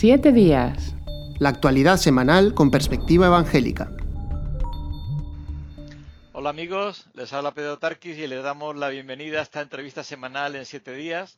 [0.00, 0.96] Siete días.
[1.38, 3.92] La actualidad semanal con perspectiva evangélica.
[6.32, 10.56] Hola amigos, les habla Pedro Tarquis y les damos la bienvenida a esta entrevista semanal
[10.56, 11.36] en siete días.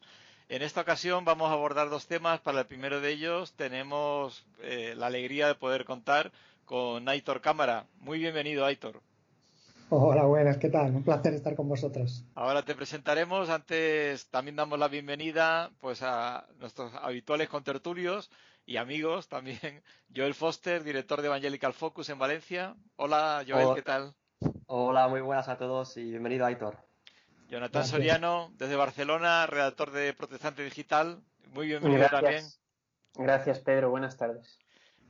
[0.49, 2.39] En esta ocasión vamos a abordar dos temas.
[2.39, 6.31] Para el primero de ellos tenemos eh, la alegría de poder contar
[6.65, 7.87] con Aitor Cámara.
[7.99, 9.01] Muy bienvenido, Aitor.
[9.89, 10.95] Hola, buenas, ¿qué tal?
[10.95, 12.25] Un placer estar con vosotros.
[12.37, 13.51] Ahora te presentaremos.
[13.51, 18.31] Antes también damos la bienvenida pues a nuestros habituales contertulios
[18.67, 19.83] y amigos también.
[20.15, 22.75] Joel Foster, director de Evangelical Focus en Valencia.
[22.97, 24.15] Hola, Joel, ¿qué tal?
[24.67, 26.79] Hola, muy buenas a todos y bienvenido, Aitor.
[27.49, 31.23] Jonathan Soriano, desde Barcelona, redactor de Protestante Digital.
[31.53, 32.45] Muy bienvenido también.
[33.15, 33.91] Gracias, Pedro.
[33.91, 34.59] Buenas tardes.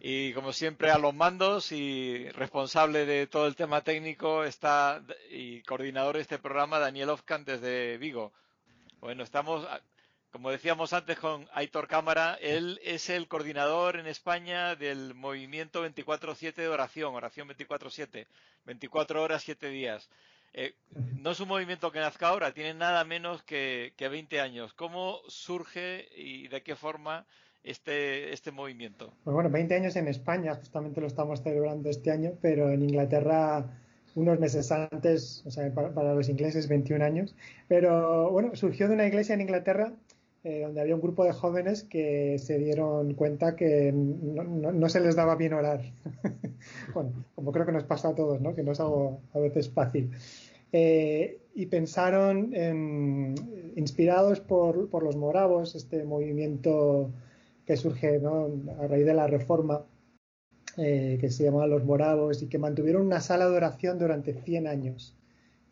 [0.00, 5.62] Y como siempre a los mandos y responsable de todo el tema técnico está y
[5.62, 8.32] coordinador de este programa Daniel Ofkan desde Vigo.
[8.98, 9.64] Bueno, estamos,
[10.32, 16.54] como decíamos antes con Aitor Cámara, él es el coordinador en España del movimiento 24-7
[16.54, 18.26] de oración, oración 24-7,
[18.64, 20.08] 24 horas, 7 días.
[20.54, 20.74] Eh,
[21.20, 24.72] no es un movimiento que nazca ahora, tiene nada menos que, que 20 años.
[24.72, 27.26] ¿Cómo surge y de qué forma
[27.62, 29.12] este, este movimiento?
[29.24, 33.66] Pues bueno, 20 años en España, justamente lo estamos celebrando este año, pero en Inglaterra
[34.14, 37.34] unos meses antes, o sea, para, los ingleses 21 años.
[37.68, 39.92] Pero bueno, surgió de una iglesia en Inglaterra
[40.44, 45.14] eh, donde había un grupo de jóvenes que se dieron cuenta que no, se les
[45.14, 45.82] daba bien orar.
[46.94, 48.54] bueno, como creo que nos pasa a todos, ¿no?
[48.54, 50.10] Que no es algo a veces fácil.
[50.72, 53.34] Eh, y pensaron, en,
[53.76, 57.12] inspirados por, por, los moravos, este movimiento
[57.66, 59.84] que surge a raíz de la reforma,
[60.78, 64.66] eh, que se llamaba Los Moravos y que mantuvieron una sala de oración durante 100
[64.66, 65.14] años.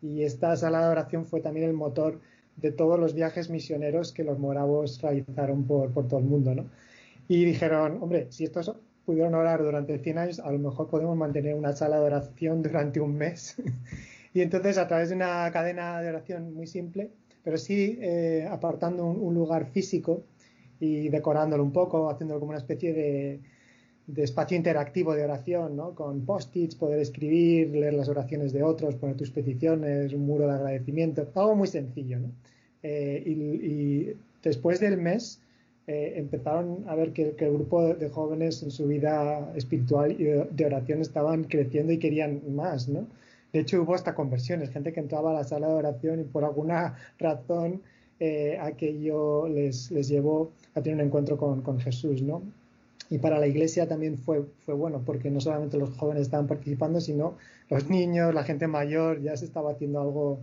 [0.01, 2.19] Y esta sala de oración fue también el motor
[2.57, 6.53] de todos los viajes misioneros que los moravos realizaron por, por todo el mundo.
[6.55, 6.65] ¿no?
[7.27, 11.55] Y dijeron, hombre, si estos pudieron orar durante 100 años, a lo mejor podemos mantener
[11.55, 13.55] una sala de oración durante un mes.
[14.33, 17.11] y entonces, a través de una cadena de oración muy simple,
[17.43, 20.23] pero sí eh, apartando un, lugar físico,
[20.79, 23.39] y decorándolo un poco, haciéndolo como una especie de,
[24.15, 25.95] espacio interactivo de oración, ¿no?
[25.95, 30.53] Con post-its, poder escribir, leer las oraciones de otros, poner tus peticiones, un muro de
[30.53, 32.31] agradecimiento, algo muy sencillo, ¿no?
[32.83, 34.13] Eh, y,
[34.43, 35.39] después del mes
[35.85, 40.65] eh, empezaron a ver que, el grupo de, jóvenes en su vida espiritual y de,
[40.65, 43.07] oración estaban creciendo y querían más, ¿no?
[43.53, 46.43] De hecho, hubo hasta conversiones, gente que entraba a la sala de oración y por
[46.43, 47.81] alguna razón
[48.19, 52.41] eh, aquello les, les, llevó a tener un encuentro con, con, Jesús, ¿no?
[53.11, 56.99] Y para la iglesia también fue, fue bueno, porque no solamente los jóvenes estaban participando,
[56.99, 57.37] sino
[57.69, 60.39] los niños, la gente mayor, ya se estaba haciendo algo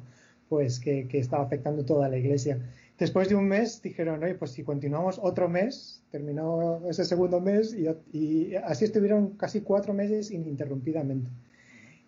[0.48, 2.60] pues que, que estaba afectando toda la iglesia.
[2.98, 7.74] Después de un mes dijeron, oye, pues si continuamos otro mes, terminó ese segundo mes
[7.74, 7.86] y,
[8.16, 11.30] y así estuvieron casi cuatro meses ininterrumpidamente.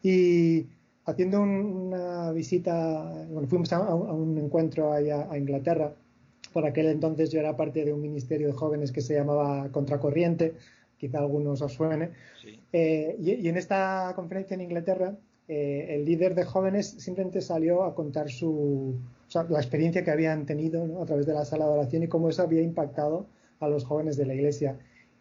[0.02, 0.66] Y
[1.04, 5.94] haciendo una visita, bueno, fuimos a, un encuentro allá a Inglaterra.
[6.52, 10.54] Por aquel entonces yo era parte de un ministerio de jóvenes que se llamaba Contracorriente,
[10.98, 12.10] quizá algunos os suene.
[12.72, 15.16] Eh, y, en esta conferencia en Inglaterra,
[15.48, 18.96] eh, el líder de jóvenes simplemente salió a contar su,
[19.48, 22.42] la experiencia que habían tenido a través de la sala de oración y cómo eso
[22.42, 23.26] había impactado
[23.60, 24.78] a los jóvenes de la iglesia.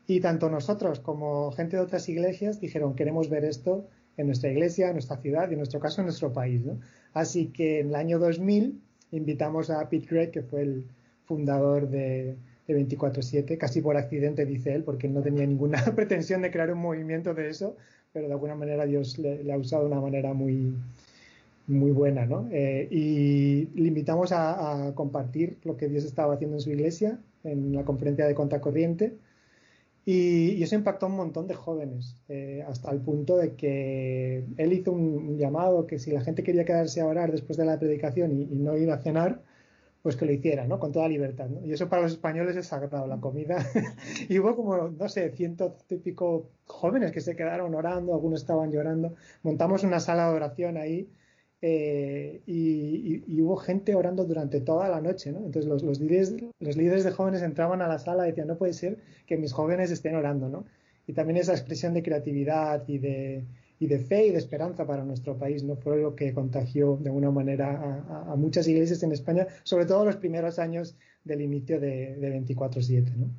[0.07, 3.85] Y tanto nosotros como gente de otras iglesias dijeron, queremos ver esto
[4.17, 6.61] en nuestra iglesia, en nuestra ciudad y en nuestro caso en nuestro país.
[7.13, 8.81] Así que en el año 2000
[9.11, 10.85] invitamos a Pete Gregg, que fue el
[11.29, 12.35] fundador de,
[12.67, 17.33] 24-7, casi por accidente dice él, porque no tenía ninguna pretensión de crear un movimiento
[17.33, 17.77] de eso,
[18.11, 20.75] pero de alguna manera Dios le, ha usado de una manera muy,
[21.67, 22.25] muy buena.
[22.25, 22.47] ¿no?
[22.51, 27.73] Eh, y le invitamos a, compartir lo que Dios estaba haciendo en su iglesia en
[27.73, 29.13] la conferencia de Contracorriente
[30.05, 34.73] y, eso impactó a un montón de jóvenes, eh, hasta el punto de que él
[34.73, 38.31] hizo un, llamado que si la gente quería quedarse a orar después de la predicación
[38.31, 39.41] y, no ir a cenar,
[40.01, 40.79] pues que lo hiciera, ¿no?
[40.79, 41.65] Con toda libertad, ¿no?
[41.65, 43.57] Y eso para los españoles es sagrado, la comida.
[44.29, 49.15] y hubo como, no sé, ciento típico jóvenes que se quedaron orando, algunos estaban llorando.
[49.43, 51.09] Montamos una sala de oración ahí
[51.61, 55.39] eh, y, hubo gente orando durante toda la noche, ¿no?
[55.39, 58.57] Entonces los, los, líderes, los líderes de jóvenes entraban a la sala y decían, no
[58.57, 60.65] puede ser que mis jóvenes estén orando, ¿no?
[61.07, 63.43] Y también esa expresión de creatividad y de,
[63.79, 65.75] y de fe y de esperanza para nuestro país, ¿no?
[65.77, 70.17] Fue lo que contagió de alguna manera a, muchas iglesias en España, sobre todo los
[70.17, 73.29] primeros años del inicio de, de 24-7, ¿no?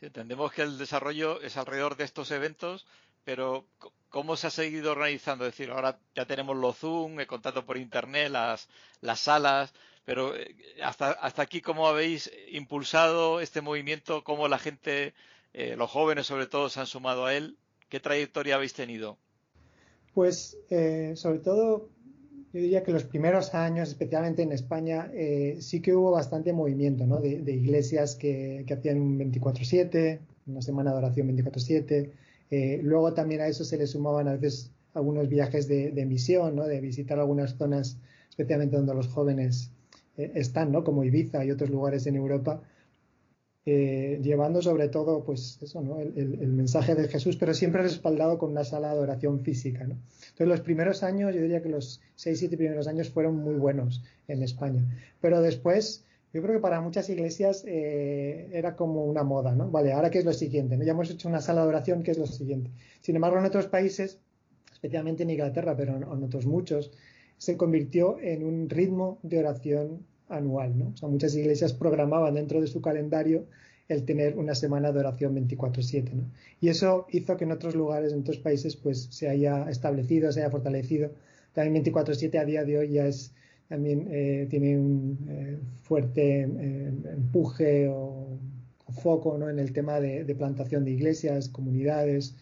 [0.00, 2.86] Entendemos que el desarrollo es alrededor de estos eventos,
[3.24, 3.66] pero
[4.10, 5.44] ¿Cómo se ha seguido organizando?
[5.44, 8.66] Es decir, ahora ya tenemos los Zoom, el contacto por Internet, las,
[9.02, 9.74] las salas,
[10.06, 14.24] pero eh, hasta, hasta aquí, ¿cómo habéis impulsado este movimiento?
[14.24, 15.12] ¿Cómo la gente
[15.52, 17.58] eh, los jóvenes sobre todo se han sumado a él.
[17.88, 19.18] ¿Qué trayectoria habéis tenido?
[20.18, 21.90] Pues eh, sobre todo
[22.52, 27.06] yo diría que los primeros años, especialmente en España, eh, sí que hubo bastante movimiento
[27.06, 27.20] ¿no?
[27.20, 30.18] de, iglesias que, hacían un 24-7,
[30.48, 32.10] una semana de oración 24-7.
[32.50, 36.64] Eh, luego también a eso se le sumaban a veces algunos viajes de, misión, ¿no?
[36.64, 39.70] de visitar algunas zonas, especialmente donde los jóvenes
[40.16, 40.82] eh, están, ¿no?
[40.82, 42.60] como Ibiza y otros lugares en Europa,
[43.68, 45.58] llevando sobre todo pues
[46.14, 49.82] el, mensaje de Jesús, pero siempre respaldado con una sala de oración física.
[49.84, 54.02] Entonces, los primeros años, yo diría que los 6, 7 primeros años fueron muy buenos
[54.26, 54.84] en España.
[55.20, 59.70] Pero después, yo creo que para muchas iglesias eh, era como una moda, ¿no?
[59.70, 60.84] Vale, ahora qué es lo siguiente, ¿no?
[60.84, 62.70] Ya hemos hecho una sala de oración, ¿qué es lo siguiente?
[63.00, 64.18] Sin embargo, en otros países,
[64.72, 66.92] especialmente en Inglaterra, pero en, otros muchos,
[67.38, 70.88] se convirtió en un ritmo de oración anual, ¿no?
[70.88, 73.46] O sea, muchas iglesias programaban dentro de su calendario
[73.88, 76.12] el tener una semana de oración 24/7.
[76.14, 76.30] ¿no?
[76.60, 80.40] Y eso hizo que en otros lugares, en otros países, pues se haya establecido, se
[80.40, 81.10] haya fortalecido.
[81.54, 83.32] También 24/7 a día de hoy ya es
[83.68, 88.38] también eh, tiene un eh, fuerte eh, empuje o,
[89.02, 89.50] foco ¿no?
[89.50, 92.34] en el tema de, plantación de iglesias, comunidades.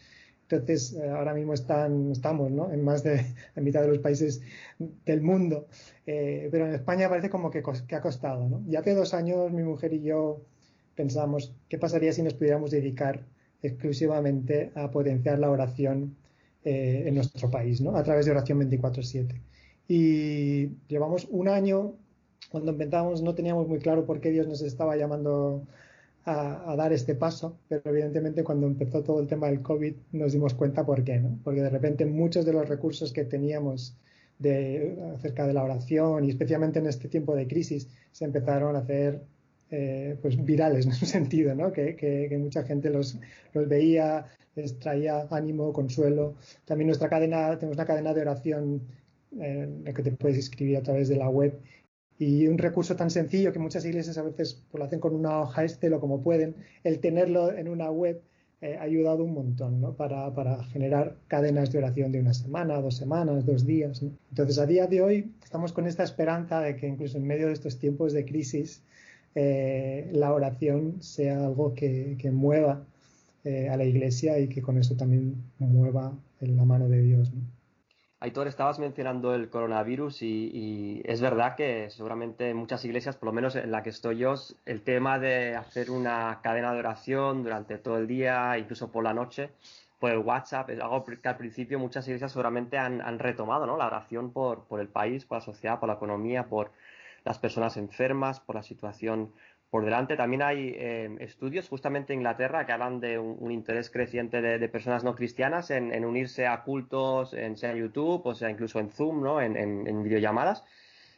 [0.49, 2.73] Entonces, ahora mismo están, estamos ¿no?
[2.73, 4.43] en más de la mitad de los países
[4.79, 5.67] del mundo.
[6.05, 8.49] pero en España parece como que, que ha costado.
[8.49, 8.63] ¿no?
[8.69, 10.43] Y hace dos años mi mujer y yo
[10.97, 13.25] pensamos, ¿qué pasaría si nos pudiéramos dedicar
[13.63, 16.17] exclusivamente a potenciar la oración
[16.65, 17.97] eh, en nuestro país, ¿no?
[17.97, 19.41] a través de oración 24/7?
[19.89, 21.95] Y llevamos un año,
[22.51, 25.63] cuando empezamos no teníamos muy claro por qué Dios nos estaba llamando
[26.26, 30.55] a, dar este paso, pero evidentemente cuando empezó todo el tema del COVID nos dimos
[30.55, 31.38] cuenta por qué, ¿no?
[31.44, 33.96] porque de repente muchos de los recursos que teníamos
[34.40, 38.81] de, acerca de la oración y especialmente en este tiempo de crisis se empezaron a
[38.81, 39.23] hacer
[39.70, 41.73] eh, pues virales en ese sentido, ¿no?
[41.73, 43.19] que, mucha gente los,
[43.55, 44.26] los, veía,
[44.56, 46.34] les traía ánimo, consuelo.
[46.64, 48.82] También nuestra cadena, tenemos una cadena de oración
[49.38, 51.61] en la que te puedes inscribir a través de la web
[52.19, 55.41] y un recurso tan sencillo que muchas iglesias a veces pues, lo hacen con una
[55.41, 58.23] hoja Excel o como pueden, el tenerlo en una web
[58.63, 59.93] eh, ha ayudado un montón ¿no?
[59.95, 64.03] para, para, generar cadenas de oración de una semana, dos semanas, dos días.
[64.31, 67.53] Entonces, a día de hoy estamos con esta esperanza de que incluso en medio de
[67.53, 68.83] estos tiempos de crisis,
[69.35, 72.87] eh, la oración sea algo que, mueva
[73.45, 77.31] eh, a la iglesia y que con eso también mueva en la mano de Dios.
[78.19, 83.33] Aitor, estabas mencionando el coronavirus y, es verdad que seguramente en muchas iglesias, por lo
[83.33, 84.35] menos en la que estoy yo,
[84.65, 89.13] el tema de hacer una cadena de oración durante todo el día, incluso por la
[89.13, 89.51] noche,
[89.99, 93.77] por el WhatsApp, es algo que al principio muchas iglesias seguramente han, retomado, ¿no?
[93.77, 96.71] La oración por, por el país, por la sociedad, por la economía, por,
[97.27, 99.33] las personas enfermas, por la situación
[99.76, 100.17] por delante.
[100.17, 105.05] También hay eh, estudios justamente en Inglaterra que hablan de un, interés creciente de, personas
[105.05, 109.38] no cristianas en, unirse a cultos, en sea YouTube o sea incluso en Zoom, ¿no?
[109.38, 110.64] en, videollamadas.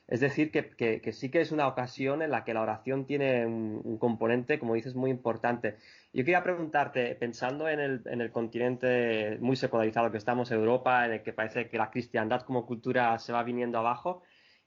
[0.09, 3.97] Es decir, que, sí que es una ocasión en la que la oración tiene un,
[3.99, 5.77] componente, como dices, muy importante.
[6.13, 11.13] Yo quería preguntarte, pensando en el, en el, continente muy secularizado que estamos, Europa, en
[11.13, 14.23] el que parece que la cristiandad como cultura se va viniendo abajo,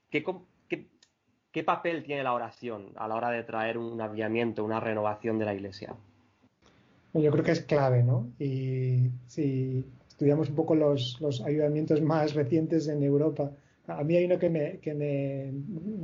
[0.08, 0.24] ¿qué,
[1.52, 5.44] ¿Qué papel tiene la oración a la hora de traer un avivamiento, una renovación de
[5.44, 5.94] la iglesia?
[7.12, 8.30] Yo creo que es clave, ¿no?
[8.38, 13.50] Y si estudiamos un poco los, los ayudamientos más recientes en Europa,
[13.86, 15.52] a mí hay uno que me, que me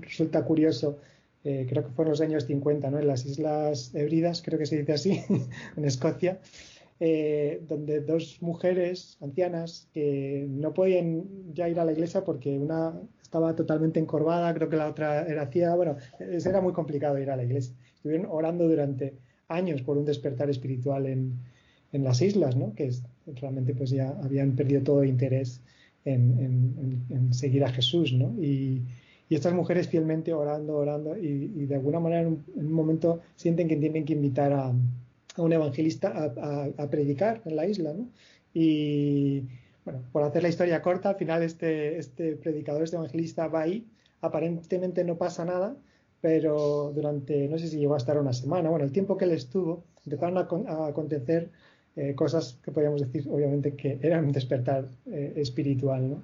[0.03, 0.99] resulta curioso,
[1.45, 2.99] eh, creo que fue en los años 50, ¿no?
[2.99, 5.23] En las Islas Hebridas, creo que se dice así,
[5.77, 6.41] en Escocia,
[7.01, 13.01] eh, donde dos mujeres ancianas que no podían ya ir a la iglesia porque una
[13.29, 17.37] estaba totalmente encorvada, creo que la otra era ciega, bueno, era muy complicado ir a
[17.37, 17.75] la iglesia.
[17.95, 19.19] Estuvieron orando durante
[19.49, 21.35] años por un despertar espiritual en,
[21.93, 22.75] en las islas, ¿no?
[22.75, 22.91] que
[23.39, 25.61] realmente pues ya habían perdido todo interés
[26.07, 28.15] en, en, seguir a Jesús.
[28.15, 28.35] ¿no?
[28.43, 28.81] Y,
[29.29, 33.77] y, estas mujeres fielmente orando, orando, y, de alguna manera en un, momento sienten que
[33.77, 34.73] tienen que invitar a,
[35.37, 37.93] a un evangelista a, a, predicar en la isla.
[37.93, 38.09] ¿no?
[38.55, 39.43] Y,
[39.89, 43.87] bueno, por hacer la historia corta, al final este, este predicador, este evangelista va ahí,
[44.21, 45.77] aparentemente no pasa nada,
[46.21, 49.31] pero durante, no sé si llegó a estar una semana, bueno, el tiempo que él
[49.31, 50.37] estuvo, empezaron
[50.69, 51.49] a, acontecer
[51.97, 56.23] eh, cosas que podríamos decir, obviamente, que eran un despertar eh, espiritual, ¿no?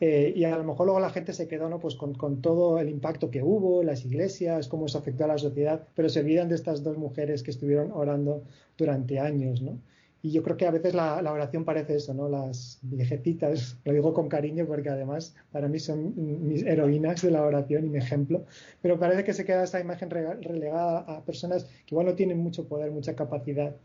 [0.00, 1.78] Eh, y a lo mejor luego la gente se quedó ¿no?
[1.78, 5.38] pues con, con, todo el impacto que hubo, las iglesias, cómo eso afectó a la
[5.38, 8.42] sociedad, pero se olvidan de estas dos mujeres que estuvieron orando
[8.76, 9.78] durante años, ¿no?
[10.26, 12.28] Y yo creo que a veces la, oración parece eso, ¿no?
[12.28, 16.14] Las viejecitas, lo digo con cariño porque además para mí son
[16.48, 18.44] mis heroínas de la oración y mi ejemplo,
[18.82, 22.66] pero parece que se queda esa imagen relegada a personas que igual no tienen mucho
[22.66, 23.76] poder, mucha capacidad,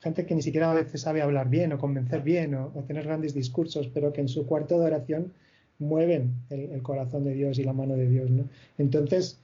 [0.00, 3.34] gente que ni siquiera a veces sabe hablar bien o convencer bien o, tener grandes
[3.34, 5.32] discursos, pero que en su cuarto de oración
[5.80, 8.30] mueven el, corazón de Dios y la mano de Dios.
[8.30, 8.44] ¿no?
[8.78, 9.40] Entonces,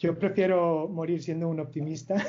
[0.00, 2.16] yo prefiero morir siendo un optimista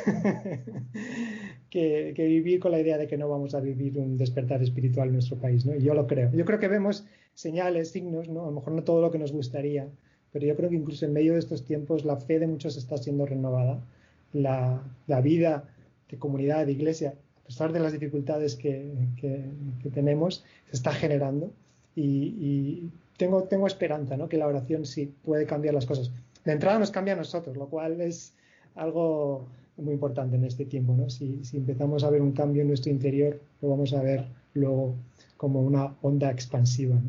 [1.69, 5.13] que, vivir con la idea de que no vamos a vivir un despertar espiritual en
[5.13, 5.65] nuestro país.
[5.65, 5.73] ¿no?
[5.75, 6.29] yo lo creo.
[6.33, 8.43] Yo creo que vemos señales, signos, ¿no?
[8.43, 9.87] a lo mejor no todo lo que nos gustaría,
[10.33, 12.97] pero yo creo que incluso en medio de estos tiempos la fe de muchos está
[12.97, 13.81] siendo renovada.
[14.33, 14.83] La,
[15.23, 15.69] vida
[16.09, 18.91] de comunidad, de iglesia, a pesar de las dificultades que,
[19.93, 21.51] tenemos, se está generando
[21.95, 24.27] y, tengo, tengo esperanza, ¿no?
[24.27, 26.11] que la oración sí puede cambiar las cosas.
[26.45, 28.33] De entrada nos cambia a nosotros, lo cual es
[28.75, 29.45] algo
[29.77, 30.93] muy importante en este tiempo.
[30.93, 31.09] ¿no?
[31.09, 34.95] Si, si empezamos a ver un cambio en nuestro interior, lo vamos a ver luego
[35.37, 37.01] como una onda expansiva.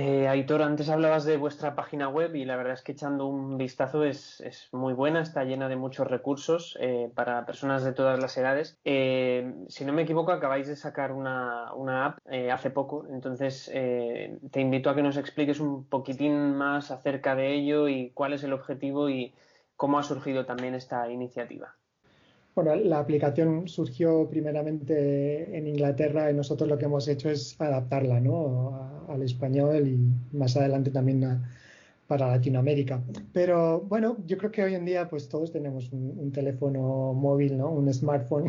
[0.00, 3.58] Eh, Aitor, antes hablabas de vuestra página web y la verdad es que echando un
[3.58, 8.36] vistazo es, muy buena, está llena de muchos recursos eh, para personas de todas las
[8.38, 8.78] edades.
[8.84, 11.72] Eh, si no me equivoco, acabáis de sacar una,
[12.06, 12.18] app
[12.52, 17.88] hace poco, entonces te invito a que nos expliques un poquitín más acerca de ello
[17.88, 19.34] y cuál es el objetivo y
[19.74, 21.74] cómo ha surgido también esta iniciativa.
[22.58, 28.18] Bueno, la aplicación surgió primeramente en Inglaterra y nosotros lo que hemos hecho es adaptarla
[28.18, 29.04] ¿no?
[29.06, 31.40] al español y más adelante también
[32.08, 33.00] para Latinoamérica.
[33.32, 37.70] Pero bueno, yo creo que hoy en día pues todos tenemos un, teléfono móvil, ¿no?
[37.70, 38.46] un smartphone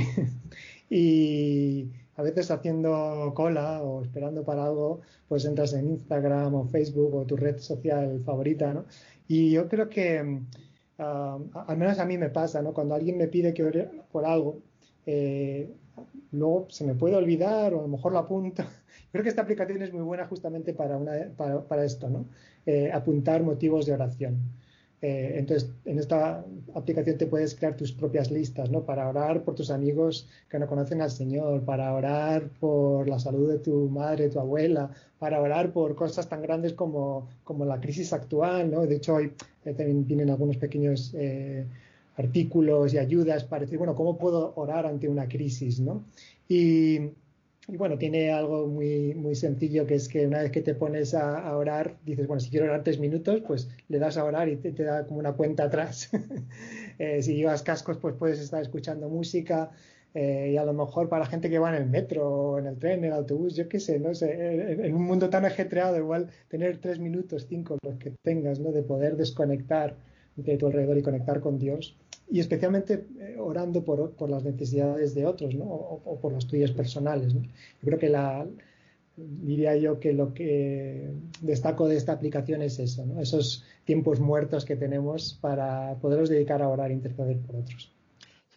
[0.89, 7.13] y a veces haciendo cola o esperando para algo, pues entras en Instagram o Facebook
[7.13, 8.85] o tu red social favorita, ¿no?
[9.27, 10.39] Y yo creo que
[10.99, 12.73] al menos a mí me pasa, ¿no?
[12.73, 14.61] Cuando alguien me pide que ore por algo,
[15.05, 15.69] eh,
[16.31, 18.63] luego se me puede olvidar o a lo mejor lo apunto.
[19.11, 22.25] Creo que esta aplicación es muy buena justamente para, una, para, esto, ¿no?
[22.65, 24.37] Eh, apuntar motivos de oración.
[25.01, 26.43] Eh, entonces, en esta
[26.75, 28.83] aplicación te puedes crear tus propias listas, ¿no?
[28.83, 33.49] Para orar por tus amigos que no conocen al Señor, para orar por la salud
[33.49, 38.11] de tu madre, tu abuela, para orar por cosas tan grandes como, como la crisis
[38.11, 38.85] actual, ¿no?
[38.85, 39.33] De hecho, hoy
[39.73, 41.65] también vienen algunos pequeños eh,
[42.17, 46.03] artículos y ayudas para decir, bueno, ¿cómo puedo orar ante una crisis, ¿no?
[46.47, 47.11] Y
[47.71, 51.13] y bueno, tiene algo muy, muy sencillo que es que una vez que te pones
[51.13, 54.55] a, orar, dices, bueno, si quiero orar tres minutos, pues le das a orar y
[54.55, 56.09] te, da como una cuenta atrás.
[57.01, 59.71] Eh, si llevas cascos, pues puedes estar escuchando música.
[60.15, 62.79] Eh, y a lo mejor para gente que va en el metro o en el
[62.79, 66.29] tren, en el autobús, yo qué sé, no sé, en, un mundo tan ajetreado, igual
[66.47, 68.71] tener tres minutos, cinco, los que tengas, ¿no?
[68.71, 69.95] De poder desconectar
[70.35, 71.95] de tu alrededor y conectar con Dios
[72.29, 75.65] y especialmente eh, orando por, por, las necesidades de otros ¿no?
[75.65, 77.33] o, por las tuyas personales.
[77.33, 77.41] ¿no?
[77.41, 77.49] Yo
[77.81, 78.47] creo que la,
[79.17, 81.09] diría yo que lo que
[81.41, 83.19] destaco de esta aplicación es eso, ¿no?
[83.19, 87.91] esos tiempos muertos que tenemos para poderlos dedicar a orar e interceder por otros.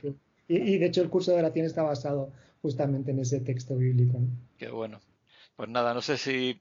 [0.48, 4.20] Y, y, de hecho el curso de oración está basado justamente en ese texto bíblico.
[4.58, 5.00] Qué bueno.
[5.56, 6.60] Pues nada, no sé si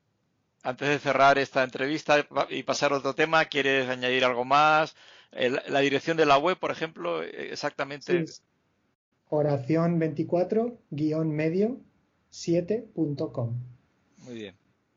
[0.63, 4.95] antes de cerrar esta entrevista y pasar a otro tema, ¿quieres añadir algo más?
[5.31, 8.25] la dirección de la web, por ejemplo, exactamente.
[9.29, 11.79] Oración 24-medio
[12.31, 13.53] 7.com.
[14.17, 14.55] Muy bien.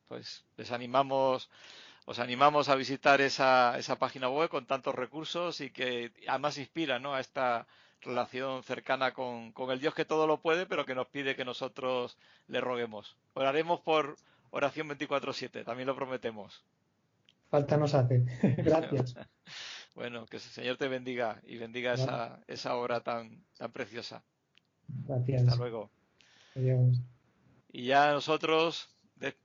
[0.09, 1.49] Pues les animamos
[2.07, 6.99] os animamos a visitar esa, esa página web con tantos recursos y que además inspira
[6.99, 7.15] ¿no?
[7.15, 7.67] a esta
[8.03, 11.47] relación cercana con, con, el Dios que todo lo puede, pero que nos pide que
[11.47, 12.19] nosotros
[12.49, 13.17] le roguemos.
[13.33, 14.17] Oraremos por
[14.55, 16.65] oración 24-7, también lo prometemos.
[17.51, 18.25] Falta nos hace.
[18.59, 19.17] Gracias.
[19.95, 24.23] bueno, que el Señor te bendiga y bendiga esa, esa obra tan, tan preciosa.
[24.89, 25.43] Gracias.
[25.43, 25.91] Hasta luego.
[26.55, 27.01] Adiós.
[27.73, 28.89] Y ya nosotros,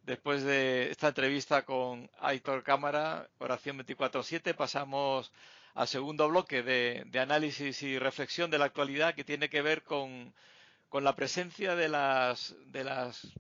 [0.04, 5.32] después de esta entrevista con Aitor Cámara, Oración 24-7, pasamos
[5.74, 10.36] al segundo bloque de, análisis y reflexión de la actualidad que tiene que ver con,
[10.94, 13.34] la presencia de las, de las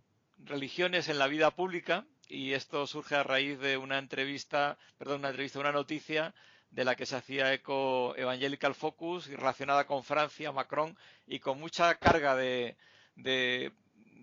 [0.45, 5.29] religiones en la vida pública y esto surge a raíz de una entrevista, perdón, una
[5.29, 6.33] entrevista, una noticia
[6.71, 11.95] de la que se hacía eco Evangelical Focus relacionada con Francia, Macron y con mucha
[11.95, 12.77] carga de,
[13.15, 13.71] de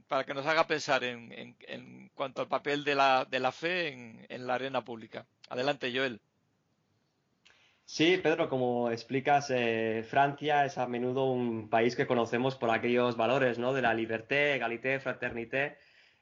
[0.08, 3.88] para que nos haga pensar en, en, cuanto al papel de la, de la fe
[4.28, 5.26] en, la arena pública.
[5.48, 6.20] Adelante, Joel.
[7.84, 13.16] Sí, Pedro, como explicas, eh, Francia es a menudo un país que conocemos por aquellos
[13.16, 13.72] valores, ¿no?
[13.72, 15.76] De la liberté, egalité, fraternité,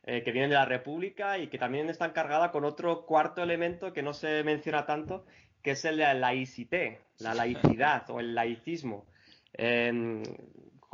[0.07, 3.93] eh, que vienen de la República y que también están cargada con otro cuarto elemento
[3.93, 5.25] que no se menciona tanto,
[5.63, 9.07] que es el de la laicité, la laicidad o el laicismo.
[9.55, 10.23] Em,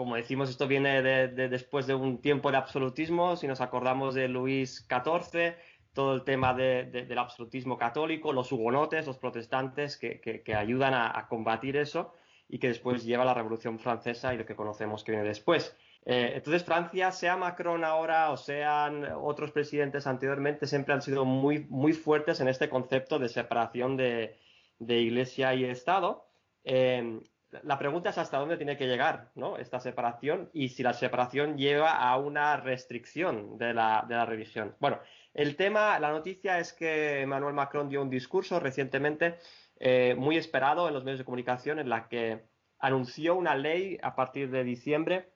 [0.00, 3.36] como decimos, esto viene de, después de un tiempo de absolutismo.
[3.36, 5.56] Si nos acordamos de Luis XIV,
[5.92, 12.14] todo el tema del absolutismo católico, los hugonotes, los protestantes, que, ayudan a, combatir eso
[12.48, 15.76] y que después lleva la Revolución Francesa y lo que conocemos que viene después.
[16.06, 21.66] Eh, entonces, Francia, sea Macron ahora o sean otros presidentes anteriormente, siempre han sido muy,
[21.68, 24.36] muy fuertes en este concepto de separación de,
[24.78, 26.26] Iglesia y Estado.
[26.64, 27.20] Eh,
[27.62, 29.56] la pregunta es hasta dónde tiene que llegar ¿no?
[29.56, 34.76] esta separación y si la separación lleva a una restricción de la, de la religión.
[34.78, 35.00] Bueno,
[35.34, 39.38] el tema, la noticia es que Emmanuel Macron dio un discurso recientemente
[39.78, 42.44] eh, muy esperado en los medios de comunicación en la que
[42.78, 45.32] anunció una ley a partir de diciembre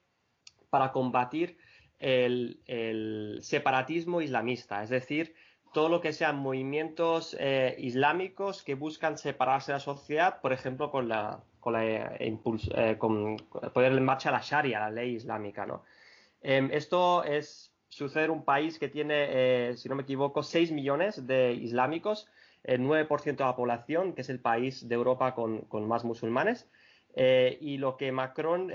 [0.75, 1.57] para combatir
[2.01, 5.37] el, el separatismo islamista, es decir,
[5.73, 10.91] todo lo que sean movimientos eh, islámicos que buscan separarse de la sociedad, por ejemplo,
[10.91, 13.37] con la, con, la, eh, eh, con
[13.73, 15.85] poner en marcha la Sharia, la ley islámica, ¿no?
[16.41, 21.53] Em, esto es suceder un país que tiene, si no me equivoco, 6 millones de
[21.53, 22.27] islámicos,
[22.65, 26.69] el 9% de la población, que es el país de Europa con, con más musulmanes.
[27.17, 28.73] Y lo que Macron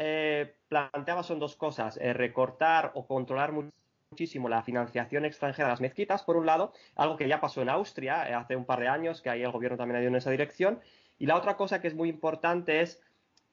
[0.70, 3.52] planteaba son dos cosas, recortar o controlar
[4.12, 7.70] muchísimo la financiación extranjera de las mezquitas, por un lado, algo que ya pasó en
[7.70, 10.16] Austria eh, hace un par de años, que ahí el gobierno también ha ido en
[10.16, 10.80] esa dirección.
[11.20, 13.02] Y la otra cosa que es muy importante es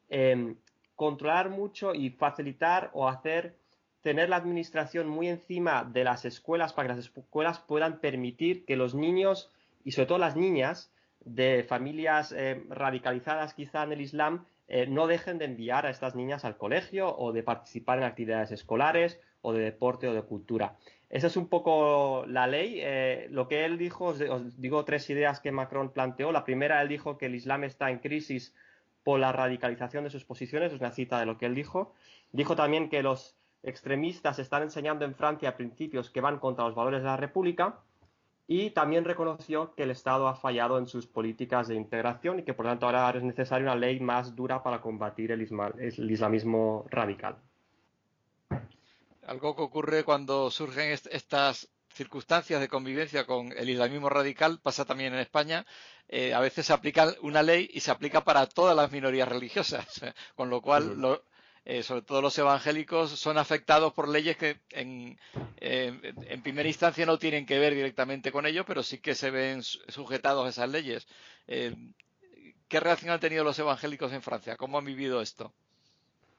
[0.08, 0.56] em,
[0.94, 3.56] controlar mucho y facilitar o hacer
[4.00, 8.76] tener la administración muy encima de las escuelas para que las escuelas puedan permitir que
[8.76, 9.50] los niños
[9.84, 10.92] y sobre todo las niñas
[11.24, 12.32] de familias
[12.68, 17.16] radicalizadas quizá en el Islam eh, no dejen de enviar a estas niñas al colegio
[17.16, 20.76] o de participar en actividades escolares o de deporte o de cultura.
[21.08, 22.80] Esa es un poco la ley.
[22.82, 26.32] Eh, lo que él dijo, os, digo tres ideas que Macron planteó.
[26.32, 28.54] La primera, él dijo que el Islam está en crisis
[29.04, 31.94] por la radicalización de sus posiciones, es una cita de lo que él dijo.
[32.32, 37.02] Dijo también que los extremistas están enseñando en Francia principios que van contra los valores
[37.02, 37.78] de la República
[38.48, 42.54] y también reconoció que el Estado ha fallado en sus políticas de integración y que
[42.54, 47.36] por lo tanto ahora es necesaria una ley más dura para combatir el islamismo radical
[49.26, 55.14] algo que ocurre cuando surgen estas circunstancias de convivencia con el islamismo radical pasa también
[55.14, 55.66] en España.
[56.08, 59.86] Eh, a veces se aplica una ley y se aplica para todas las minorías religiosas,
[60.36, 61.00] con lo cual,
[61.66, 65.18] eh, sobre todo los evangélicos, son afectados por leyes que en,
[65.58, 69.30] eh, en, primera instancia no tienen que ver directamente con ello, pero sí que se
[69.30, 71.06] ven sujetados a esas leyes.
[71.46, 74.56] ¿Qué reacción han tenido los evangélicos en Francia?
[74.56, 75.52] ¿Cómo han vivido esto?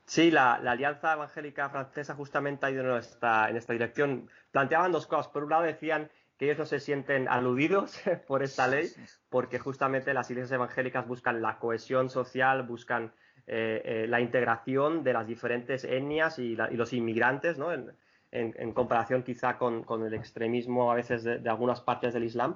[0.06, 4.30] Sí, la, Alianza Evangélica Francesa justamente ha ido en esta, en esta dirección.
[4.52, 5.28] Planteaban dos cosas.
[5.28, 8.90] Por un lado decían que ellos no se sienten aludidos por esta ley,
[9.30, 13.14] porque justamente las iglesias evangélicas buscan la cohesión social, buscan
[13.48, 17.72] eh, eh, la integración de las diferentes etnias y, los inmigrantes, ¿no?
[17.72, 22.56] En, comparación quizá con, el extremismo a veces de algunas partes del Islam.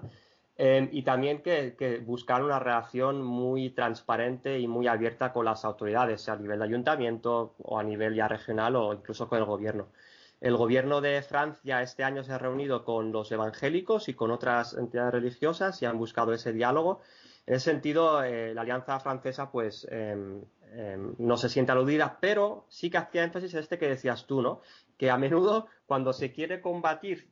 [0.63, 6.21] Em, y también que, buscar una relación muy transparente y muy abierta con las autoridades,
[6.21, 9.87] sea a nivel de ayuntamiento o a nivel ya regional o incluso con el gobierno.
[10.39, 14.75] El gobierno de Francia este año se ha reunido con los evangélicos y con otras
[14.75, 17.01] entidades religiosas y han buscado ese diálogo.
[17.47, 19.87] En ese sentido, eh, la Alianza Francesa pues
[20.71, 24.41] em, no se siente aludida, pero sí que hacía énfasis en este que decías tú,
[24.41, 24.61] ¿no?
[24.97, 27.29] Que a menudo cuando se quiere combatir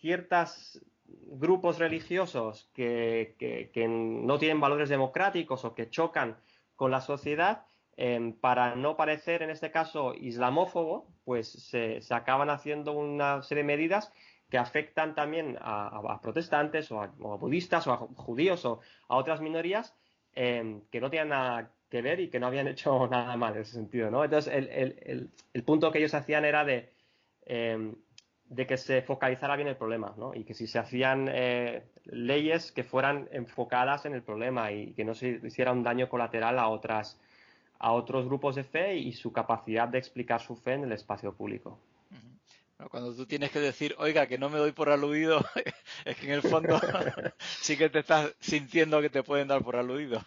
[0.00, 6.36] ciertas grupos religiosos que, que, no tienen valores democráticos o que chocan
[6.76, 7.64] con la sociedad,
[7.96, 13.62] em, para no parecer en este caso islamófobo, pues se, se, acaban haciendo una serie
[13.62, 14.12] de medidas
[14.52, 19.94] que afectan también a, protestantes o a, budistas o a judíos o a otras minorías
[20.34, 23.62] em, que no tienen nada que ver y que no habían hecho nada mal en
[23.62, 24.24] ese sentido, ¿no?
[24.24, 26.88] Entonces, el, el, el, punto que ellos hacían era de
[27.44, 27.94] em,
[28.46, 30.34] de que se focalizara bien el problema, ¿no?
[30.34, 35.04] Y que si se hacían eh, leyes que fueran enfocadas en el problema y que
[35.04, 37.20] no se hiciera un daño colateral a otras
[37.78, 41.34] a otros grupos de fe y su capacidad de explicar su fe en el espacio
[41.34, 41.78] público.
[42.90, 45.44] Cuando tú tienes que decir, oiga, que no me doy por aludido,
[46.04, 46.80] es que en el fondo
[47.38, 50.24] sí que te estás sintiendo que te pueden dar por aludido.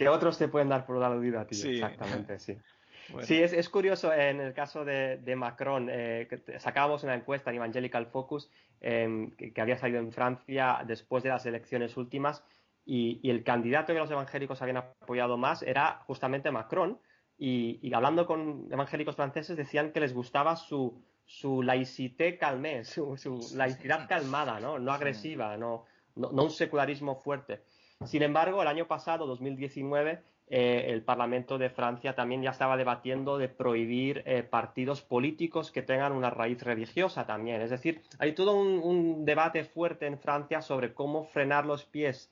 [0.00, 2.56] Que otros te pueden dar por aludido a ti, exactamente, sí.
[3.22, 8.06] Sí, es, curioso en el caso de, Macron, eh, que sacábamos una encuesta en Evangelical
[8.06, 8.48] Focus
[8.80, 12.44] em, que, había salido en Francia después de las elecciones últimas
[12.86, 16.98] y, el candidato que los evangélicos habían apoyado más era justamente Macron
[17.36, 23.16] y, hablando con evangélicos franceses decían que les gustaba su, su laicité calmé, su,
[23.54, 24.78] laicidad calmada, ¿no?
[24.78, 25.84] no agresiva, no,
[26.14, 27.62] no, no un secularismo fuerte.
[28.06, 33.36] Sin embargo, el año pasado, 2019, eh, el Parlamento de Francia también ya estaba debatiendo
[33.36, 37.60] de prohibir eh, partidos políticos que tengan una raíz religiosa también.
[37.60, 42.30] Es decir, hay todo un, debate fuerte en Francia sobre cómo frenar los pies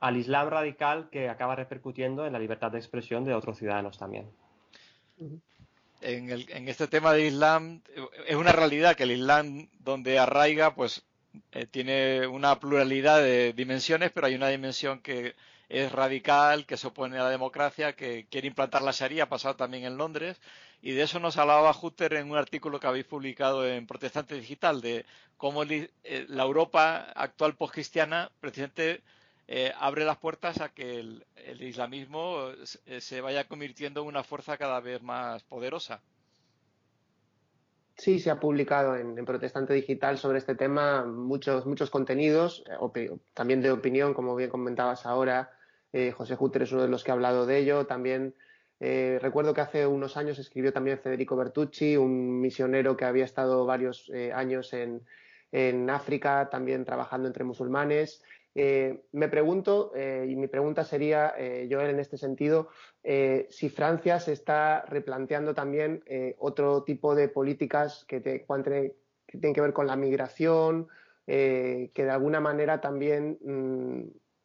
[0.00, 4.30] al Islam radical que acaba repercutiendo en la libertad de expresión de otros ciudadanos también.
[6.00, 7.82] En, este tema de Islam,
[8.26, 11.04] es una realidad que el Islam donde arraiga, pues
[11.52, 15.34] eh, tiene una pluralidad de dimensiones, pero hay una dimensión que
[15.68, 19.56] es radical, que se opone a la democracia, que quiere implantar la Sharia, ha pasado
[19.56, 20.40] también en Londres,
[20.82, 24.80] y de eso nos hablaba Hutter en un artículo que habéis publicado en Protestante Digital,
[24.82, 25.90] de cómo eh,
[26.28, 29.02] la Europa actual postcristiana precisamente
[29.48, 31.24] eh, abre las puertas a que el,
[31.62, 32.50] islamismo
[32.86, 36.00] eh, se vaya convirtiendo en una fuerza cada vez más poderosa.
[37.96, 42.64] Sí, se ha publicado en, Protestante Digital sobre este tema muchos, muchos contenidos,
[43.34, 45.52] también de opinión, como bien comentabas ahora,
[45.92, 47.86] eh, José Jutter es uno de los que ha hablado de ello.
[47.86, 48.34] También
[48.80, 53.66] eh, recuerdo que hace unos años escribió también Federico Bertucci, un misionero que había estado
[53.66, 55.02] varios eh, años en,
[55.90, 58.22] África, también trabajando entre musulmanes.
[58.54, 61.34] me pregunto, y mi pregunta sería,
[61.70, 62.68] Joel, en este sentido,
[63.02, 66.02] si Francia se está replanteando también
[66.38, 70.88] otro tipo de políticas que, tienen que ver con la migración,
[71.26, 74.02] que de alguna manera también mm,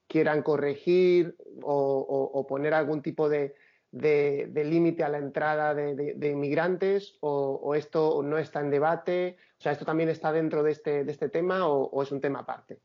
[0.07, 3.55] quieran corregir o, poner algún tipo de,
[3.91, 9.37] límite a la entrada de, inmigrantes o, esto no está en debate?
[9.57, 12.79] O sea, ¿esto también está dentro de este, este tema o, es un tema aparte?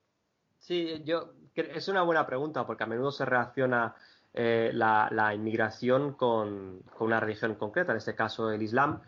[0.59, 3.95] Sí, yo es una buena pregunta porque a menudo se reacciona
[4.33, 9.01] eh, la, inmigración con, una religión concreta, en este caso el Islam.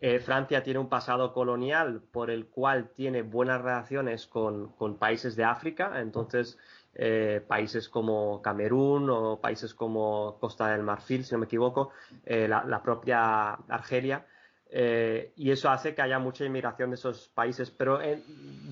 [0.00, 5.34] Eh, Francia tiene un pasado colonial por el cual tiene buenas relaciones con, con países
[5.34, 6.56] de África, entonces
[7.00, 11.92] eh, países como Camerún o países como Costa del Marfil, si no me equivoco,
[12.26, 14.26] eh, la, propia Argelia.
[14.68, 17.70] Eh, y eso hace que haya mucha inmigración de esos países.
[17.70, 18.00] Pero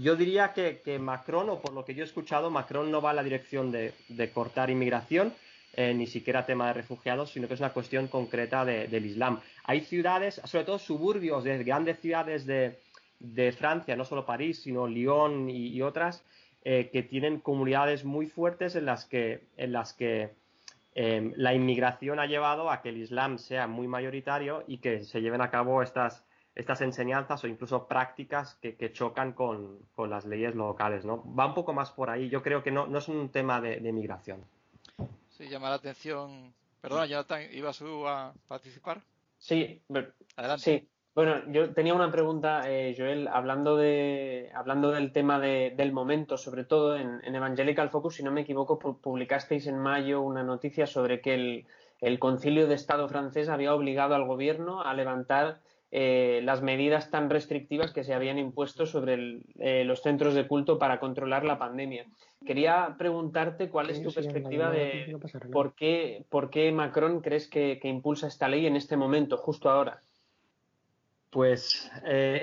[0.01, 3.17] yo diría que, Macron, o por lo que yo he escuchado, Macron no va en
[3.17, 3.95] la dirección de,
[4.35, 5.33] cortar inmigración,
[5.77, 9.41] ni siquiera tema de refugiados, sino que es una cuestión concreta del Islam.
[9.63, 12.77] Hay ciudades, sobre todo suburbios de grandes ciudades de,
[13.57, 16.25] Francia, no solo París, sino Lyon y otras,
[16.69, 20.35] eh, que tienen comunidades muy fuertes en las que, en las que
[20.97, 25.23] em, la inmigración ha llevado a que el Islam sea muy mayoritario y que se
[25.23, 26.25] lleven a cabo estas,
[26.57, 31.05] estas enseñanzas o incluso prácticas que, chocan con, las leyes locales.
[31.05, 31.23] ¿no?
[31.39, 32.29] Va un poco más por ahí.
[32.31, 34.45] Yo creo que no, no es un tema de, de migración.
[35.31, 36.53] Sí, llama la atención.
[36.81, 39.01] Perdona, Jonathan, ¿ibas a participar?
[39.39, 39.81] Sí,
[40.35, 40.65] adelante.
[40.65, 40.89] Sí.
[41.17, 46.65] Bueno, yo tenía una pregunta, eh, Joel, hablando, de, hablando del tema del momento, sobre
[46.65, 51.65] todo en, Evangelical Focus, si no me equivoco, publicasteis en mayo una noticia sobre que
[52.03, 57.31] el, Concilio de Estado francés había obligado al gobierno a levantar eh, las medidas tan
[57.31, 62.05] restrictivas que se habían impuesto sobre eh, los centros de culto para controlar la pandemia.
[62.45, 65.17] Quería preguntarte cuál es tu perspectiva de
[65.51, 70.03] por qué, por qué Macron crees que impulsa esta ley en este momento, justo ahora.
[71.31, 72.41] Pues eh,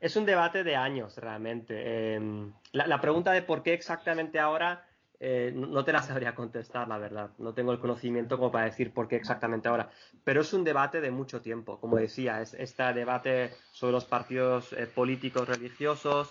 [0.00, 2.14] es, un debate de años realmente.
[2.14, 4.86] Em, la, pregunta de por qué exactamente ahora
[5.20, 7.30] eh, no te la sabría contestar, la verdad.
[7.38, 9.90] No tengo el conocimiento como para decir por qué exactamente ahora.
[10.24, 11.78] Pero es un debate de mucho tiempo.
[11.80, 16.30] Como decía, es este debate sobre los partidos eh, políticos religiosos.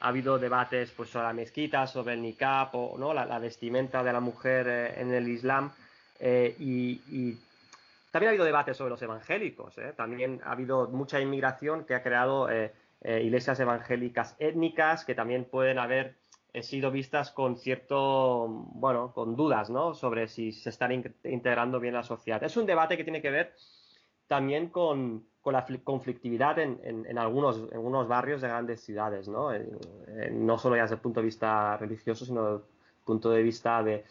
[0.00, 3.12] ha habido debates pues, sobre la mezquita, sobre el niqab o ¿no?
[3.12, 5.72] la, vestimenta de la mujer eh, en el Islam.
[6.18, 7.36] Eh, y,
[8.16, 9.78] también ha habido debates sobre los evangélicos.
[9.78, 9.92] ¿eh?
[9.96, 12.48] También ha habido mucha inmigración que ha creado
[13.02, 16.16] iglesias evangélicas étnicas que también pueden haber
[16.62, 19.94] sido vistas con cierto, bueno, con dudas, ¿no?
[19.94, 20.92] Sobre si se están
[21.24, 22.42] integrando bien la sociedad.
[22.42, 23.52] Es un debate que tiene que ver
[24.26, 29.52] también con, la conflictividad en, algunos, barrios de grandes ciudades, ¿no?
[29.52, 29.68] Eh,
[30.08, 33.42] eh, no solo ya desde el punto de vista religioso, sino desde el punto de
[33.42, 34.04] vista de,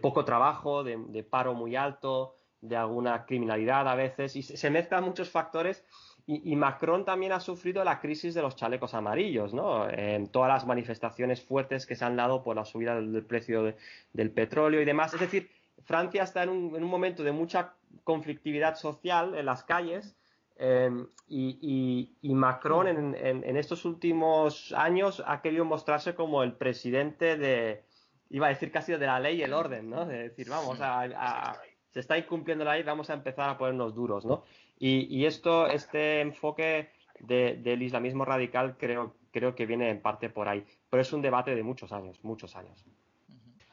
[0.00, 5.30] poco trabajo, de, paro muy alto, de alguna criminalidad a veces, y se, mezclan muchos
[5.30, 5.84] factores.
[6.26, 9.86] Y, Macron también ha sufrido la crisis de los chalecos amarillos, ¿no?
[9.90, 13.74] En todas las manifestaciones fuertes que se han dado por la subida del, precio
[14.14, 15.12] del petróleo y demás.
[15.12, 15.50] Es decir,
[15.84, 20.16] Francia está en un, momento de mucha conflictividad social en las calles
[20.56, 27.84] em, y, Macron en, estos últimos años ha querido mostrarse como el presidente de,
[28.30, 30.06] iba a decir casi de la ley y el orden, ¿no?
[30.06, 31.60] De decir, vamos a,
[31.90, 34.44] se está incumpliendo la ley, vamos a empezar a ponernos duros, ¿no?
[34.78, 40.64] Y, esto, este enfoque del islamismo radical creo, creo que viene en parte por ahí,
[40.90, 42.84] pero es un debate de muchos años, muchos años.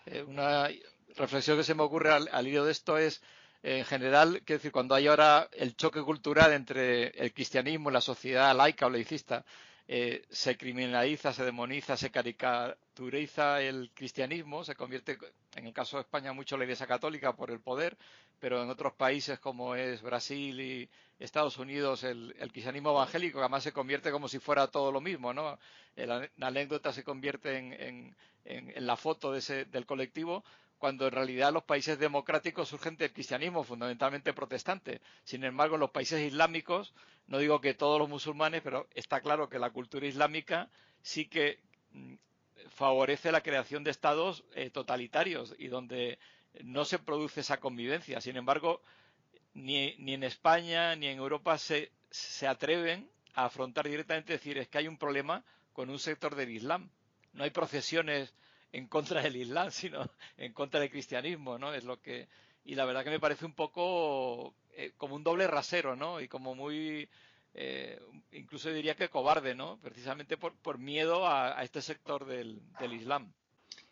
[0.06, 0.70] Eh, una
[1.18, 3.22] reflexión que se me ocurre al, al hilo de esto es
[3.64, 8.02] en general, quiero decir, cuando hay ahora el choque cultural entre el cristianismo y la
[8.02, 9.46] sociedad laica o laicista,
[9.94, 15.18] eh, se criminaliza, se demoniza, se caricaturiza el cristianismo, se convierte,
[15.58, 17.98] en el caso de España, mucho la Iglesia Católica por el poder,
[18.40, 23.74] pero en otros países como es Brasil y Estados Unidos, el, cristianismo evangélico, además se
[23.74, 25.60] convierte como si fuera todo lo mismo, ¿no?
[25.98, 30.46] La, anécdota se convierte en, la foto del colectivo,
[30.82, 35.00] cuando en realidad los países democráticos surgen del cristianismo, fundamentalmente protestante.
[35.24, 36.96] Sin embargo, los países islámicos,
[37.28, 40.72] no digo que todos los musulmanes, pero está claro que la cultura islámica
[41.04, 41.60] sí que
[41.92, 42.16] mm,
[42.70, 46.18] favorece la creación de estados eh, totalitarios y donde
[46.64, 48.20] no se produce esa convivencia.
[48.20, 48.82] Sin embargo,
[49.54, 54.80] ni, en España ni en Europa se, se atreven a afrontar directamente decir es que
[54.80, 56.90] hay un problema con un sector del Islam.
[57.34, 58.34] No hay procesiones
[58.72, 61.74] en contra del Islam, sino en contra del cristianismo, ¿no?
[61.74, 62.28] Es lo que
[62.64, 66.22] y la verdad que me parece un poco eh, como un doble rasero, ¿no?
[66.22, 67.10] Y como muy
[67.54, 68.00] eh,
[68.32, 69.78] incluso diría que cobarde, ¿no?
[69.82, 73.32] Precisamente por, por miedo a, este sector del, Islam.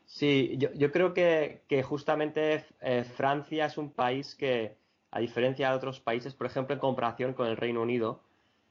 [0.06, 4.76] Sí, yo, creo que, que justamente eh, Francia es un país que,
[5.12, 8.22] a diferencia de otros países, por ejemplo, en comparación con el Reino Unido,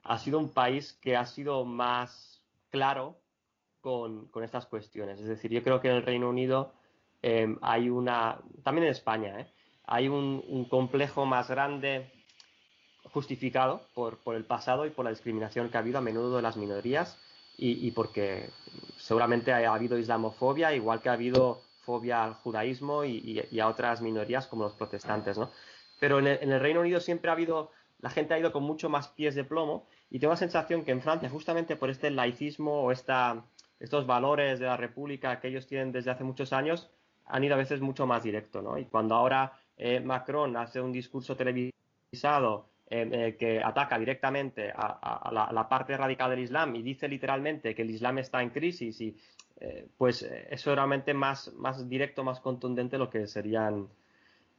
[0.02, 2.40] ha sido un país que ha sido más
[2.70, 3.16] claro
[3.80, 5.20] con, estas cuestiones.
[5.20, 6.72] Es decir, yo creo que en el Reino Unido
[7.22, 9.46] em, hay una, también en España, ¿eh?
[9.86, 12.12] hay un, complejo más grande
[13.12, 16.56] justificado por, el pasado y por la discriminación que ha habido a menudo de las
[16.56, 17.18] minorías
[17.60, 18.50] y, porque
[18.98, 24.46] seguramente ha, habido islamofobia, igual que ha habido fobia al judaísmo y, a otras minorías
[24.46, 25.50] como los protestantes, ¿no?
[25.98, 29.08] Pero en el, Reino Unido siempre ha habido, la gente ha ido con mucho más
[29.08, 32.92] pies de plomo y tengo la sensación que en Francia, justamente por este laicismo o
[32.92, 33.44] esta
[33.80, 36.90] estos valores de la República que ellos tienen desde hace muchos años
[37.26, 38.78] han ido a veces mucho más directo, ¿no?
[38.78, 45.50] Y cuando ahora eh, Macron hace un discurso televisado eh, eh, que ataca directamente a,
[45.52, 49.16] la, parte radical del Islam y dice literalmente que el Islam está en crisis y
[49.96, 53.88] pues eso es realmente más, más directo, más contundente lo que serían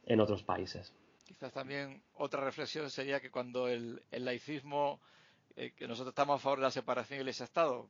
[0.04, 0.92] en otros países.
[1.24, 5.00] Quizás también otra reflexión sería que cuando el laicismo
[5.60, 7.86] eh, que nosotros estamos a favor de la separación Iglesia-Estado.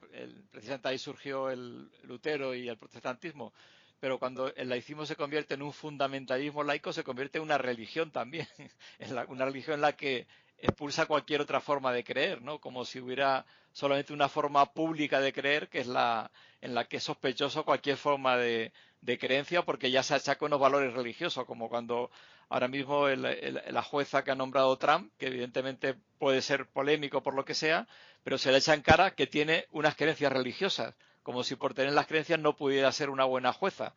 [0.51, 3.53] precisamente ahí surgió el Lutero y el protestantismo.
[4.01, 8.11] Pero cuando el laicismo se convierte en un fundamentalismo laico, se convierte en una religión
[8.11, 8.49] también,
[8.99, 10.27] en una religión en la que
[10.61, 12.61] expulsa cualquier otra forma de creer, ¿no?
[12.61, 16.99] Como si hubiera solamente una forma pública de creer, que es la en la que
[16.99, 18.73] es sospechoso cualquier forma de,
[19.19, 22.11] creencia, porque ya se achaca unos valores religiosos, como cuando
[22.49, 27.45] ahora mismo la jueza que ha nombrado Trump, que evidentemente puede ser polémico por lo
[27.45, 27.89] que sea,
[28.23, 31.93] pero se le echa en cara que tiene unas creencias religiosas, como si por tener
[31.95, 33.95] las creencias no pudiera ser una buena jueza.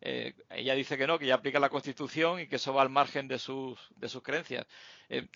[0.00, 2.90] Eh, ella dice que no, que ella aplica la Constitución y que eso va al
[2.90, 4.66] margen de sus, de sus creencias.
[5.08, 5.26] Eh,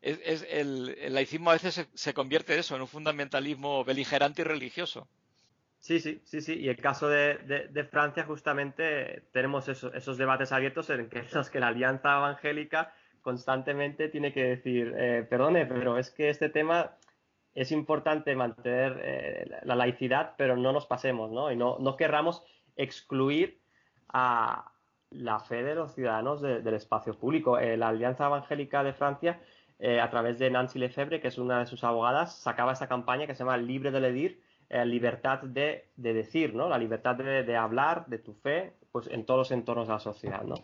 [0.00, 5.08] es, el, laicismo a veces se, convierte en eso, en un fundamentalismo beligerante y religioso.
[5.80, 6.54] Sí, sí, sí, sí.
[6.54, 11.68] Y el caso de, Francia, justamente, tenemos esos, debates abiertos en que, los que la
[11.68, 16.96] Alianza Evangélica constantemente tiene que decir, eh, perdone, pero es que este tema
[17.54, 21.50] es importante mantener eh, la laicidad, pero no nos pasemos, ¿no?
[21.50, 22.42] Y no, no querramos
[22.76, 23.60] excluir
[24.08, 24.72] a
[25.10, 27.58] la fe de los ciudadanos del espacio público.
[27.58, 29.40] Eh, la Alianza Evangélica de Francia,
[29.80, 33.34] a través de Nancy Lefebvre, que es una de sus abogadas, sacaba esta campaña que
[33.36, 34.40] se llama Libre de Ledir,
[34.70, 36.68] eh, libertad de, decir, ¿no?
[36.68, 40.42] La libertad de, hablar de tu fe, pues en todos los entornos de la sociedad,
[40.42, 40.56] ¿no?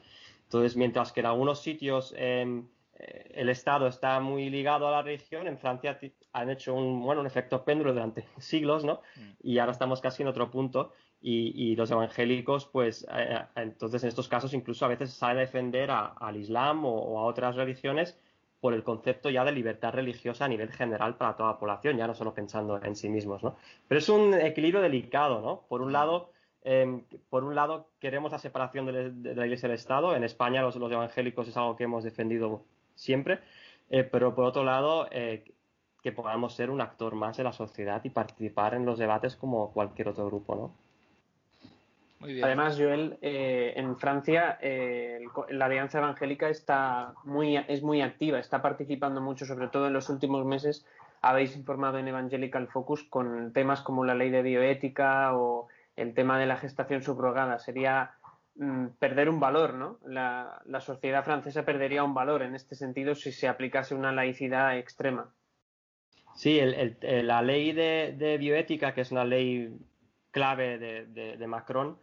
[0.42, 5.00] Entonces, mientras que en algunos sitios em, eh, el Estado está muy ligado a la
[5.00, 5.98] religión, en Francia
[6.34, 9.00] han hecho un, bueno, un efecto péndulo durante siglos, ¿no?
[9.16, 9.30] Mm.
[9.42, 10.92] Y ahora estamos casi en otro punto
[11.26, 15.90] y, los evangélicos, pues, eh, entonces en estos casos incluso a veces salen a defender
[15.90, 18.18] al Islam o, a otras religiones
[18.60, 22.06] por el concepto ya de libertad religiosa a nivel general para toda la población, ya
[22.06, 23.56] no solo pensando en sí mismos, ¿no?
[23.88, 25.62] Pero es un equilibrio delicado, ¿no?
[25.66, 26.30] Por un lado,
[26.62, 30.14] em, por un lado queremos la separación de, la Iglesia del Estado.
[30.14, 33.40] En España los, evangélicos es algo que hemos defendido siempre,
[33.88, 35.44] eh, pero por otro lado eh,
[36.02, 39.72] que podamos ser un actor más de la sociedad y participar en los debates como
[39.72, 40.83] cualquier otro grupo, ¿no?
[42.42, 48.62] Además, Joel, eh, en Francia eh, la Alianza Evangélica está muy, es muy activa, está
[48.62, 50.86] participando mucho, sobre todo en los últimos meses.
[51.20, 56.38] Habéis informado en Evangelical Focus con temas como la ley de bioética o el tema
[56.38, 57.58] de la gestación subrogada.
[57.58, 58.12] Sería
[58.56, 59.98] mm, perder un valor, ¿no?
[60.06, 65.30] La, sociedad francesa perdería un valor en este sentido si se aplicase una laicidad extrema.
[66.34, 66.60] Sí,
[67.00, 69.78] la ley de, bioética, que es una ley
[70.32, 71.96] clave de Macron,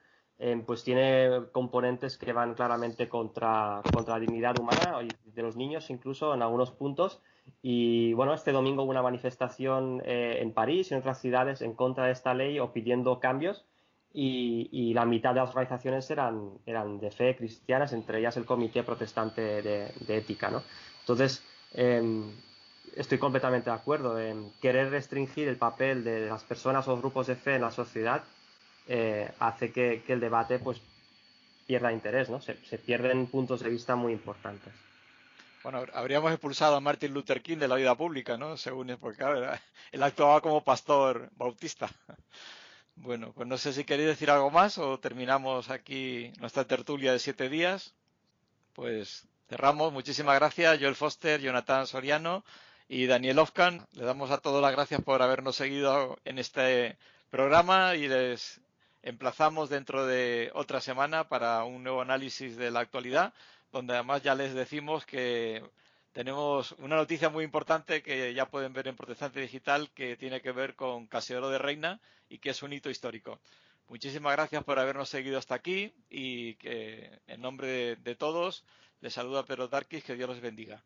[0.44, 5.92] Em, pues tiene componentes que van claramente contra, contra la dignidad humana de los niños
[5.92, 7.22] incluso en algunos puntos.
[7.62, 11.74] Y bueno, este domingo hubo una manifestación eh, en París y en otras ciudades en
[11.74, 13.68] contra de esta ley o pidiendo cambios
[14.14, 18.82] y, la mitad de las organizaciones eran, eran de fe cristianas, entre ellas el Comité
[18.82, 20.50] Protestante de, Ética.
[20.50, 20.64] ¿no?
[21.02, 22.32] Entonces, em,
[22.96, 27.36] estoy completamente de acuerdo en querer restringir el papel de las personas o grupos de
[27.36, 28.24] fe en la sociedad
[28.94, 30.82] eh, hace que, el debate pues
[31.66, 32.42] pierda interés, ¿no?
[32.42, 34.74] Se, pierden puntos de vista muy importantes.
[35.64, 38.58] Bueno, habríamos expulsado a Martin Luther King de la vida pública, ¿no?
[38.58, 39.24] Según porque
[39.94, 41.90] él actuaba como pastor bautista.
[42.94, 47.20] Bueno, pues no sé si queréis decir algo más o terminamos aquí nuestra tertulia de
[47.20, 47.96] siete días.
[48.74, 49.92] Pues cerramos.
[49.94, 52.44] Muchísimas gracias, Joel Foster, Jonathan Soriano
[52.90, 53.88] y Daniel Ofkan.
[53.94, 56.98] Le damos a todos las gracias por habernos seguido en este
[57.32, 58.62] programa y les
[59.04, 63.34] emplazamos dentro de otra semana para un nuevo análisis de la actualidad,
[63.72, 65.64] donde además ya les decimos que
[66.12, 70.52] tenemos una noticia muy importante que ya pueden ver en Protestante Digital que tiene que
[70.52, 73.40] ver con Casiodoro de Reina y que es un hito histórico.
[73.88, 78.64] Muchísimas gracias por habernos seguido hasta aquí y que en nombre de, todos
[79.02, 80.84] les saluda Pedro Darkis, que Dios los bendiga.